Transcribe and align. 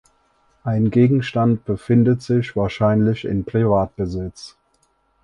Ein 0.63 0.89
Gegenstand 0.89 1.63
befindet 1.63 2.23
sich 2.23 2.55
wahrscheinlich 2.55 3.23
in 3.23 3.45
Privatbesitz. 3.45 4.57